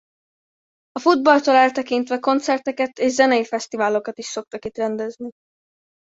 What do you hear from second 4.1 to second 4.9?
is szoktak itt